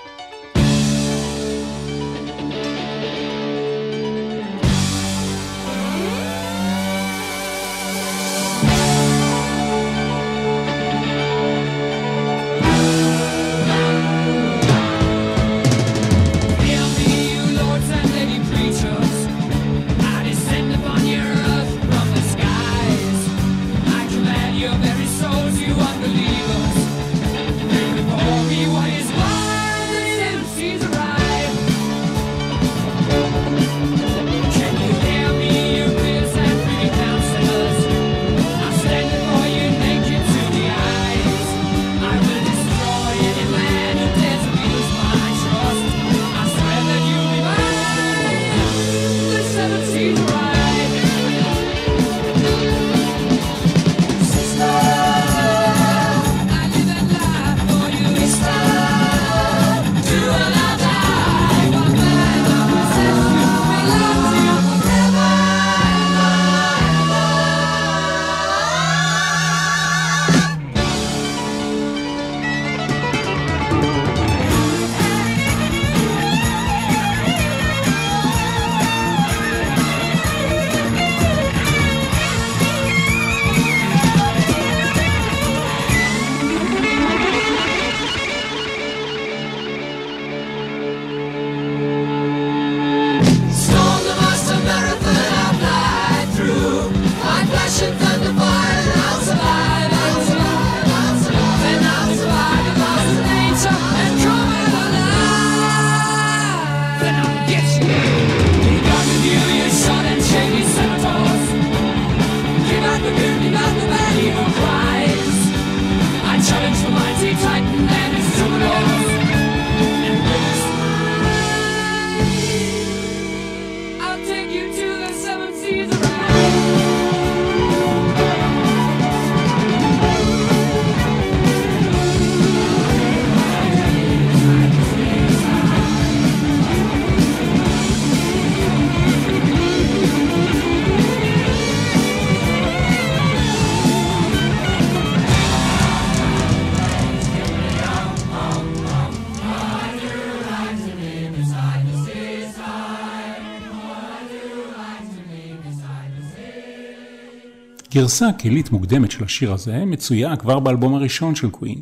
גרסה 157.91 158.27
קהילית 158.37 158.71
מוקדמת 158.71 159.11
של 159.11 159.23
השיר 159.23 159.53
הזה 159.53 159.85
מצויה 159.85 160.35
כבר 160.35 160.59
באלבום 160.59 160.95
הראשון 160.95 161.35
של 161.35 161.49
קווין. 161.49 161.81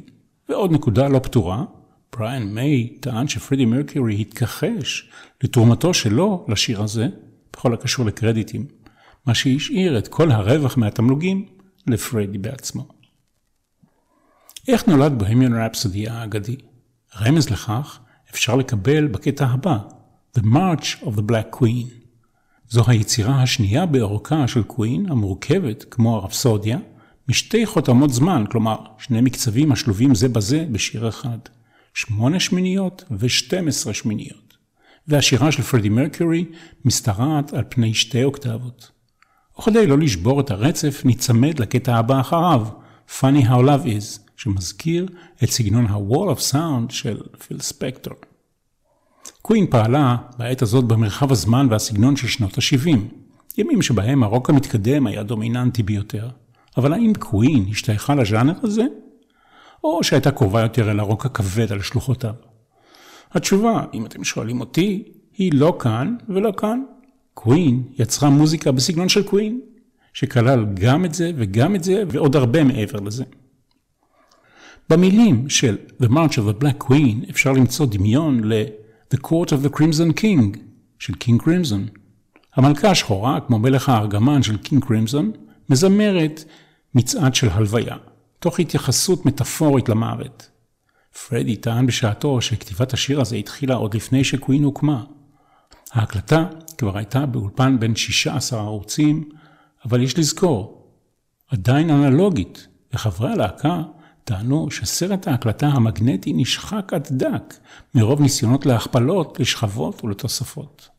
ועוד 0.50 0.72
נקודה 0.72 1.08
לא 1.08 1.20
פתורה, 1.20 1.64
בריאן 2.12 2.44
מיי 2.44 2.98
טען 3.00 3.28
שפרדי 3.28 3.66
מרקיורי 3.66 4.22
התכחש 4.22 5.10
לתרומתו 5.44 5.94
שלו 5.94 6.46
לשיר 6.50 6.82
הזה, 6.82 7.08
בכל 7.54 7.74
הקשור 7.74 8.06
לקרדיטים, 8.06 8.66
מה 9.26 9.36
שהשאיר 9.36 9.98
את 9.98 10.08
כל 10.08 10.32
הרווח 10.32 10.78
מהתמלוגים 10.78 11.46
לפרדי 11.88 12.38
בעצמו. 12.38 12.88
איך 14.68 14.88
נולד 14.88 15.20
בוהמיון 15.20 15.54
רפסודי 15.54 16.10
האגדי? 16.10 16.56
רמז 17.22 17.50
לכך 17.50 18.00
אפשר 18.32 18.56
לקבל 18.56 19.08
בקטע 19.08 19.46
הבא, 19.46 19.78
The 20.38 20.42
March 20.42 21.04
of 21.04 21.16
the 21.16 21.32
Black 21.32 21.60
Queen. 21.60 21.97
זו 22.70 22.84
היצירה 22.88 23.42
השנייה 23.42 23.86
באורכה 23.86 24.48
של 24.48 24.64
קווין, 24.64 25.06
המורכבת, 25.10 25.86
כמו 25.92 26.16
הרפסודיה, 26.16 26.78
משתי 27.30 27.66
חותמות 27.66 28.14
זמן, 28.14 28.44
כלומר, 28.52 28.78
שני 28.98 29.22
מקצבים 29.22 29.72
השלובים 29.72 30.16
זה 30.16 30.30
בזה 30.30 30.66
בשיר 30.72 31.10
אחד. 31.10 31.38
שמונה 31.94 32.40
שמיניות 32.40 33.04
ושתים 33.12 33.68
עשרה 33.68 33.94
שמיניות. 33.94 34.58
והשירה 35.08 35.52
של 35.52 35.64
פרדי 35.64 35.90
מרקיורי 35.90 36.46
משתרעת 36.86 37.54
על 37.54 37.64
פני 37.70 37.94
שתי 37.94 38.24
אוקטבות. 38.24 38.92
וכדי 39.60 39.88
לא 39.88 39.98
לשבור 39.98 40.40
את 40.40 40.52
הרצף, 40.52 41.06
ניצמד 41.06 41.60
לקטע 41.60 41.96
הבא 41.96 42.20
אחריו, 42.20 42.68
Funny 43.20 43.44
How 43.44 43.62
Love 43.64 43.86
Is, 43.86 44.20
שמזכיר 44.36 45.08
את 45.44 45.50
סגנון 45.50 45.86
ה-Wall 45.86 46.38
of 46.38 46.54
Sound 46.54 46.94
של 46.94 47.18
פיל 47.48 47.60
ספקטור. 47.60 48.14
קווין 49.48 49.68
פעלה 49.68 50.16
בעת 50.38 50.62
הזאת 50.62 50.86
במרחב 50.86 51.32
הזמן 51.32 51.68
והסגנון 51.70 52.16
של 52.16 52.28
שנות 52.28 52.58
ה-70, 52.58 52.98
ימים 53.58 53.82
שבהם 53.82 54.24
הרוק 54.24 54.50
המתקדם 54.50 55.08
היה 55.08 55.24
דומיננטי 55.24 55.84
ביותר. 55.84 56.30
אבל 56.78 56.94
האם 56.94 57.14
קווין 57.20 57.66
השתייכה 57.72 58.16
לז'אנר 58.16 58.54
הזה? 58.64 58.84
או 59.84 60.04
שהייתה 60.04 60.32
קרובה 60.32 60.62
יותר 60.62 60.92
אל 60.92 61.00
הרוק 61.00 61.26
הכבד 61.26 61.72
על 61.72 61.82
שלוחותיו? 61.82 62.34
התשובה, 63.32 63.84
אם 63.94 64.06
אתם 64.06 64.24
שואלים 64.24 64.60
אותי, 64.60 65.04
היא 65.38 65.52
לא 65.54 65.78
כאן 65.80 66.16
ולא 66.30 66.52
כאן. 66.58 66.84
קווין 67.34 67.84
יצרה 68.00 68.30
מוזיקה 68.30 68.72
בסגנון 68.72 69.10
של 69.10 69.24
קווין, 69.24 69.62
שכלל 70.14 70.66
גם 70.74 71.06
את 71.06 71.14
זה 71.14 71.32
וגם 71.36 71.76
את 71.76 71.84
זה 71.84 72.04
ועוד 72.10 72.36
הרבה 72.36 72.64
מעבר 72.64 73.00
לזה. 73.00 73.24
במילים 74.90 75.50
של 75.50 75.78
The 76.02 76.08
March 76.08 76.34
of 76.34 76.50
the 76.50 76.64
Black 76.64 76.90
Queen 76.90 77.30
אפשר 77.30 77.52
למצוא 77.52 77.86
דמיון 77.86 78.44
ל- 78.44 78.64
The 79.14 79.18
Court 79.18 79.50
of 79.50 79.66
the 79.66 79.78
Crimson 79.78 80.20
King 80.22 80.58
של 81.00 81.14
קינג 81.14 81.42
קרימזון. 81.42 81.88
המלכה 82.56 82.92
השחורה, 82.92 83.40
כמו 83.48 83.60
מלך 83.60 83.90
הארגמן 83.90 84.44
של 84.44 84.58
קינג 84.58 84.86
קרימזון, 84.86 85.32
מזמרת 85.70 86.44
מצעד 86.96 87.36
של 87.36 87.50
הלוויה, 87.50 87.96
תוך 88.40 88.60
התייחסות 88.60 89.26
מטאפורית 89.26 89.90
למוות. 89.90 90.50
פרדי 91.28 91.56
טען 91.56 91.88
בשעתו 91.88 92.42
שכתיבת 92.42 92.94
השיר 92.94 93.22
הזה 93.22 93.36
התחילה 93.36 93.76
עוד 93.76 93.96
לפני 93.96 94.24
שקווין 94.24 94.64
הוקמה. 94.64 95.04
ההקלטה 95.92 96.46
כבר 96.78 96.98
הייתה 96.98 97.26
באולפן 97.26 97.80
בת 97.80 97.96
16 97.96 98.60
ערוצים, 98.60 99.30
אבל 99.86 100.04
יש 100.04 100.20
לזכור, 100.20 100.88
עדיין 101.52 101.90
אנלוגית, 101.90 102.68
וחברי 102.94 103.32
הלהקה 103.32 103.82
טענו 104.28 104.72
שסרט 104.72 105.28
ההקלטה 105.28 105.68
המגנטי 105.68 106.34
נשחק 106.34 106.94
עד 106.94 107.08
דק 107.12 107.54
מרוב 107.96 108.22
ניסיונות 108.22 108.66
להכפלות, 108.66 109.40
לשכבות 109.40 110.04
ולתוספות. 110.04 110.90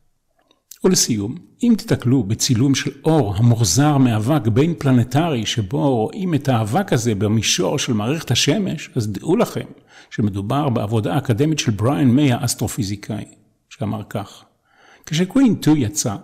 ולסיום, 0.85 1.35
אם 1.63 1.75
תתקלו 1.79 2.23
בצילום 2.23 2.75
של 2.75 2.91
אור 3.05 3.35
המוחזר 3.37 3.97
מאבק 3.97 4.49
בין 4.49 4.75
פלנטרי 4.79 5.47
שבו 5.47 5.97
רואים 5.97 6.35
את 6.35 6.49
האבק 6.49 6.93
הזה 6.93 7.15
במישור 7.15 7.79
של 7.79 7.93
מערכת 7.93 8.31
השמש, 8.31 8.91
אז 8.97 9.13
דעו 9.13 9.37
לכם 9.37 9.67
שמדובר 10.11 10.69
בעבודה 10.69 11.19
אקדמית 11.19 11.59
של 11.59 11.71
בריאן 11.73 12.09
מיי 12.09 12.33
האסטרופיזיקאי, 12.33 13.25
שאמר 13.69 14.03
כך: 14.11 14.45
כשקווין 15.07 15.57
2 15.63 15.77
יצא, 15.77 16.17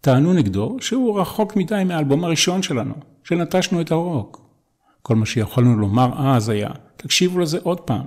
טענו 0.00 0.32
נגדו 0.32 0.76
שהוא 0.80 1.20
רחוק 1.20 1.56
מדי 1.56 1.82
מהאלבום 1.86 2.24
הראשון 2.24 2.62
שלנו, 2.62 2.94
שנטשנו 3.24 3.80
את 3.80 3.90
הרוק. 3.90 4.47
כל 5.08 5.16
מה 5.16 5.26
שיכולנו 5.26 5.76
לומר 5.76 6.34
אז 6.36 6.48
היה, 6.48 6.68
תקשיבו 6.96 7.38
לזה 7.38 7.58
עוד 7.62 7.80
פעם. 7.80 8.04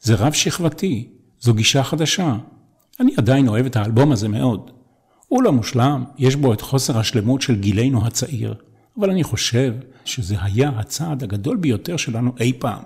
זה 0.00 0.14
רב 0.14 0.32
שכבתי, 0.32 1.08
זו 1.40 1.54
גישה 1.54 1.82
חדשה. 1.82 2.36
אני 3.00 3.12
עדיין 3.16 3.48
אוהב 3.48 3.66
את 3.66 3.76
האלבום 3.76 4.12
הזה 4.12 4.28
מאוד. 4.28 4.70
הוא 5.28 5.42
לא 5.42 5.52
מושלם, 5.52 6.04
יש 6.18 6.36
בו 6.36 6.52
את 6.52 6.60
חוסר 6.60 6.98
השלמות 6.98 7.42
של 7.42 7.60
גילנו 7.60 8.06
הצעיר, 8.06 8.54
אבל 8.98 9.10
אני 9.10 9.24
חושב 9.24 9.74
שזה 10.04 10.36
היה 10.40 10.68
הצעד 10.68 11.22
הגדול 11.22 11.56
ביותר 11.56 11.96
שלנו 11.96 12.32
אי 12.40 12.52
פעם. 12.58 12.82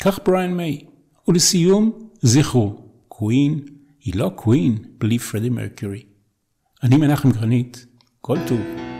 כך 0.00 0.18
בריאן 0.26 0.54
מיי. 0.54 0.84
ולסיום, 1.28 1.92
זכרו, 2.22 2.76
קווין 3.08 3.60
היא 4.00 4.14
לא 4.16 4.32
קווין 4.34 4.78
בלי 4.98 5.18
פרדי 5.18 5.48
מרקיורי. 5.48 6.02
אני 6.82 6.96
מנחם 6.96 7.30
גרנית, 7.30 7.86
כל 8.20 8.38
טוב. 8.48 8.91